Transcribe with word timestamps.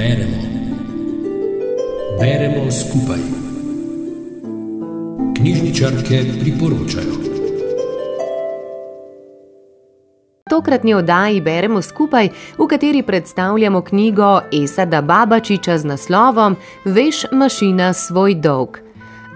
Beremo. 0.00 0.36
Beremo 2.20 2.70
skupaj. 2.70 3.18
Knjižničarke 5.36 6.24
priporočajo. 6.40 7.14
Tokratni 10.50 10.94
oddaji 10.94 11.40
beremo 11.40 11.82
skupaj, 11.82 12.28
v 12.58 12.66
kateri 12.66 13.02
predstavljamo 13.02 13.80
knjigo 13.80 14.40
Esada 14.64 15.00
Babačiča 15.02 15.78
z 15.78 15.84
naslovom 15.84 16.56
Veš 16.84 17.24
mašina 17.32 17.92
svoj 17.92 18.34
dolg. 18.34 18.78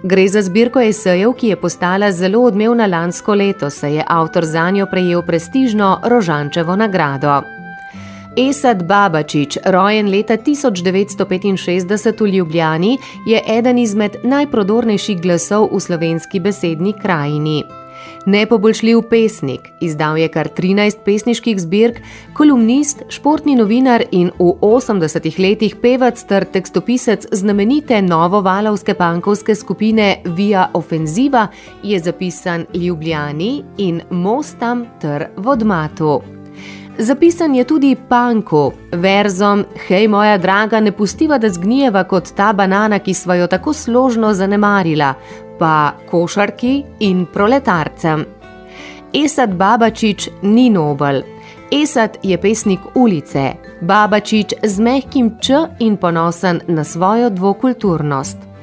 Gre 0.02 0.28
za 0.28 0.42
zbirko 0.42 0.80
esejev, 0.80 1.32
ki 1.32 1.48
je 1.48 1.56
postala 1.60 2.12
zelo 2.12 2.40
odmevna 2.42 2.86
lansko 2.86 3.34
leto, 3.34 3.70
saj 3.70 3.94
je 3.94 4.04
avtor 4.08 4.44
za 4.44 4.70
njo 4.70 4.86
prejel 4.86 5.22
prestižno 5.22 6.00
Rožančevo 6.04 6.76
nagrado. 6.76 7.53
Esad 8.36 8.82
Babačič, 8.82 9.58
rojen 9.64 10.10
leta 10.10 10.36
1965 10.36 12.20
v 12.20 12.26
Ljubljani, 12.26 12.98
je 13.26 13.42
eden 13.46 13.78
izmed 13.78 14.16
najprodornejših 14.24 15.20
glasov 15.22 15.68
v 15.72 15.80
slovenski 15.80 16.40
besedni 16.40 16.92
krajini. 17.02 17.62
Nepoboljšljiv 18.26 19.02
pesnik, 19.10 19.70
izdal 19.80 20.18
je 20.18 20.28
kar 20.28 20.48
13 20.48 21.04
pesniških 21.04 21.60
zbirk, 21.60 22.02
kolumnist, 22.34 23.06
športni 23.08 23.54
novinar 23.54 24.02
in 24.10 24.32
v 24.38 24.50
80-ih 24.60 25.38
letih 25.38 25.76
pevac 25.82 26.18
ter 26.26 26.44
tekstopisec 26.44 27.26
znamenite 27.30 28.02
novovalovske 28.02 28.94
pankovske 28.94 29.54
skupine 29.54 30.22
Via 30.24 30.70
Offensiva, 30.74 31.46
je 31.82 32.00
zapisan 32.00 32.66
Ljubljani 32.74 33.62
in 33.78 34.02
Mostam 34.10 34.86
ter 35.00 35.28
Vodmatu. 35.36 36.33
Zapisan 36.98 37.54
je 37.54 37.64
tudi 37.64 37.96
Panku, 38.08 38.72
verzom: 38.92 39.64
Hej, 39.88 40.08
moja 40.08 40.38
draga, 40.38 40.80
ne 40.80 40.92
pustiva, 40.92 41.38
da 41.38 41.48
zgnijeva 41.48 42.04
kot 42.04 42.32
ta 42.36 42.52
banana, 42.52 42.98
ki 42.98 43.14
sva 43.14 43.34
jo 43.34 43.46
tako 43.46 43.72
složno 43.72 44.34
zanemarila, 44.34 45.14
pa 45.58 45.92
košarki 46.10 46.84
in 47.00 47.26
proletarcem. 47.26 48.24
Esad 49.12 49.54
Babačič 49.54 50.28
ni 50.42 50.70
nobel. 50.70 51.22
Esad 51.70 52.18
je 52.22 52.38
pesnik 52.38 52.80
ulice, 52.94 53.52
Babačič 53.80 54.54
z 54.62 54.80
mehkim 54.80 55.32
č 55.40 55.66
in 55.78 55.96
ponosen 55.96 56.60
na 56.68 56.84
svojo 56.84 57.30
dvokulturnost. 57.30 58.53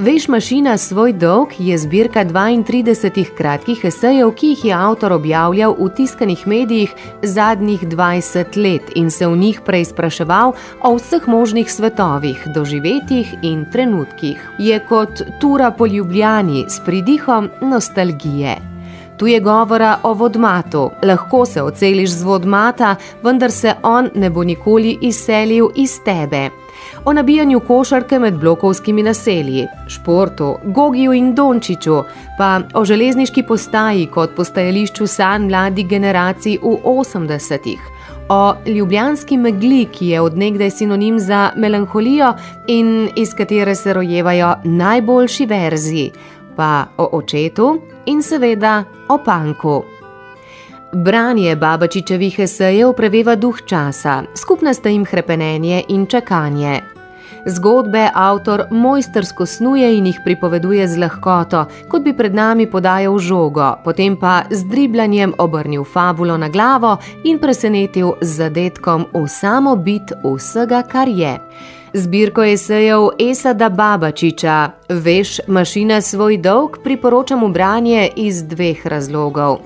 Veš 0.00 0.28
mašina 0.28 0.76
svoj 0.78 1.12
dolg 1.12 1.48
je 1.58 1.78
zbirka 1.78 2.24
32 2.24 3.34
kratkih 3.34 3.80
esejev, 3.84 4.30
ki 4.30 4.46
jih 4.46 4.64
je 4.64 4.74
avtor 4.74 5.12
objavljal 5.12 5.74
v 5.78 5.88
tiskanih 5.96 6.46
medijih 6.46 6.92
zadnjih 7.22 7.82
20 7.82 8.56
let 8.62 8.92
in 8.94 9.10
se 9.10 9.26
v 9.26 9.36
njih 9.36 9.60
preizpraševal 9.66 10.52
o 10.82 10.94
vseh 10.94 11.26
možnih 11.28 11.72
svetovih, 11.72 12.46
doživetjih 12.54 13.34
in 13.42 13.66
trenutkih. 13.72 14.50
Je 14.58 14.78
kot 14.88 15.22
tura 15.40 15.70
po 15.70 15.86
ljubljani 15.86 16.64
s 16.68 16.78
pridihom 16.86 17.50
nostalgije. 17.60 18.56
Tu 19.16 19.26
je 19.26 19.40
govora 19.40 19.98
o 20.02 20.14
vodmatu, 20.14 20.90
lahko 21.02 21.46
se 21.46 21.62
oceliš 21.62 22.10
z 22.10 22.22
vodmata, 22.22 22.96
vendar 23.22 23.50
se 23.50 23.74
on 23.82 24.10
ne 24.14 24.30
bo 24.30 24.44
nikoli 24.44 24.98
izselil 25.02 25.68
iz 25.74 25.98
tebe 26.04 26.50
o 27.04 27.12
nabijanju 27.12 27.60
košarke 27.60 28.18
med 28.18 28.38
blokovskimi 28.38 29.02
naselji, 29.02 29.66
športu, 29.88 30.56
Gogiju 30.64 31.12
in 31.12 31.34
Dončiću, 31.34 32.02
pa 32.38 32.60
o 32.74 32.84
železniški 32.84 33.42
postaji 33.42 34.06
kot 34.06 34.34
postajališču 34.36 35.06
sanj 35.06 35.48
mladih 35.48 35.88
generacij 35.88 36.58
v 36.62 36.76
80-ih, 36.84 37.78
o 38.28 38.54
ljubljanski 38.66 39.36
megli, 39.36 39.84
ki 39.92 40.08
je 40.08 40.20
odnegdaj 40.20 40.70
sinonim 40.70 41.18
za 41.18 41.50
melankolijo 41.56 42.32
in 42.66 43.08
iz 43.16 43.34
katere 43.34 43.74
se 43.74 43.92
rojevajo 43.92 44.54
najboljši 44.64 45.46
verzi, 45.46 46.10
pa 46.56 46.86
o 46.96 47.08
očetu 47.12 47.80
in 48.06 48.22
seveda 48.22 48.84
o 49.08 49.18
panku. 49.24 49.97
Branje 50.92 51.56
Babačičevih 51.56 52.38
esejev 52.40 52.92
preveva 52.96 53.34
duh 53.36 53.58
časa, 53.66 54.22
skupna 54.34 54.72
sta 54.74 54.88
jim 54.88 55.04
krepenenje 55.04 55.82
in 55.88 56.06
čakanje. 56.06 56.80
Zgodbe 57.46 58.08
avtor 58.14 58.62
mojstersko 58.70 59.46
snuje 59.46 59.98
in 59.98 60.06
jih 60.06 60.20
pripoveduje 60.24 60.88
z 60.88 60.96
lahkoto, 60.98 61.66
kot 61.88 62.02
bi 62.02 62.16
pred 62.16 62.34
nami 62.34 62.66
podajal 62.70 63.18
žogo, 63.18 63.74
potem 63.84 64.16
pa 64.16 64.42
z 64.50 64.64
driblanjem 64.64 65.34
obrnil 65.38 65.84
fabulo 65.84 66.36
na 66.36 66.48
glavo 66.48 66.96
in 67.24 67.38
presenetil 67.38 68.14
z 68.20 68.28
zadetkom 68.28 69.06
v 69.12 69.28
samo 69.28 69.76
bit 69.76 70.12
vsega, 70.24 70.82
kar 70.82 71.08
je. 71.08 71.38
Zbirko 71.92 72.42
esejev 72.44 73.10
Esada 73.18 73.68
Babačiča, 73.68 74.70
veš, 74.88 75.40
mašina 75.48 76.00
svoj 76.00 76.36
dolg, 76.36 76.78
priporočam 76.84 77.44
v 77.44 77.52
branje 77.52 78.08
iz 78.16 78.42
dveh 78.42 78.86
razlogov. 78.86 79.60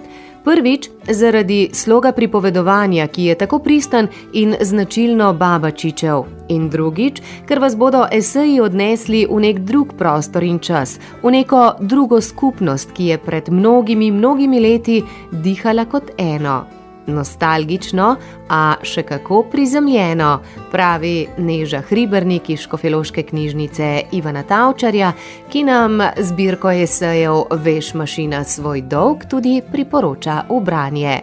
Prvič, 0.44 0.88
zaradi 1.10 1.70
sloga 1.72 2.12
pripovedovanja, 2.12 3.06
ki 3.06 3.24
je 3.24 3.34
tako 3.38 3.58
pristan 3.58 4.08
in 4.32 4.56
značilno 4.60 5.32
babačičev, 5.32 6.24
in 6.48 6.68
drugič, 6.70 7.22
ker 7.46 7.62
vas 7.62 7.76
bodo 7.76 8.04
eseji 8.10 8.60
odnesli 8.60 9.24
v 9.30 9.40
nek 9.40 9.62
drug 9.62 9.94
prostor 9.98 10.42
in 10.42 10.58
čas, 10.58 10.98
v 11.22 11.30
neko 11.30 11.64
drugo 11.80 12.20
skupnost, 12.20 12.92
ki 12.92 13.12
je 13.14 13.18
pred 13.18 13.48
mnogimi, 13.48 14.10
mnogimi 14.10 14.60
leti 14.60 15.02
dihala 15.30 15.84
kot 15.84 16.10
eno 16.18 16.81
nostalgično, 17.06 18.16
a 18.48 18.74
še 18.82 19.02
kako 19.02 19.42
prizemljeno, 19.50 20.40
pravi 20.70 21.26
Neža 21.38 21.80
Hribernik 21.88 22.50
iz 22.50 22.60
Škofeloške 22.66 23.22
knjižnice 23.22 24.02
Ivana 24.12 24.42
Tavčarja, 24.42 25.12
ki 25.50 25.64
nam 25.64 26.00
zbirko 26.18 26.70
esejev 26.70 27.44
Veš 27.64 27.94
mašina 27.94 28.44
svoj 28.44 28.82
dolg 28.82 29.26
tudi 29.30 29.60
priporoča 29.72 30.42
v 30.50 30.60
branje. 30.60 31.20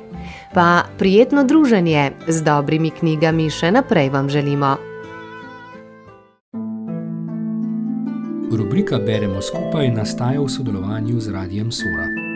Pa 0.54 0.84
prijetno 0.98 1.44
druženje 1.44 2.12
z 2.28 2.42
dobrimi 2.44 2.92
knjigami 2.92 3.50
še 3.50 3.72
naprej 3.72 4.10
vam 4.10 4.30
želimo. 4.30 4.76
Rubrika 8.52 8.98
Beremo 8.98 9.42
skupaj 9.42 9.92
nastaja 9.94 10.42
v 10.42 10.50
sodelovanju 10.50 11.20
z 11.20 11.32
Radijem 11.32 11.72
Sora. 11.72 12.29